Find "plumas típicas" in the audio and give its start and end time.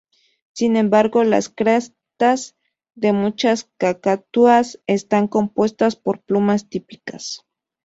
6.23-7.45